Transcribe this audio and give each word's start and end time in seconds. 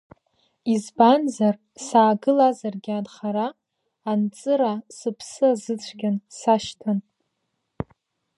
Избанзар, 0.73 1.55
саагылазаргьы 1.85 2.93
анхара, 2.99 3.47
анҵыра 4.11 4.73
сыԥсы 4.97 5.47
азыцәгьан, 5.51 6.15
сашьҭан. 6.37 6.99